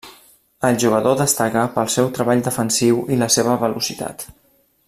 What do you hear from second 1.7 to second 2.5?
pel seu treball